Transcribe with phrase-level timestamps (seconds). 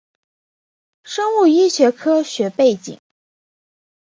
[1.03, 2.99] 生物医学科学背景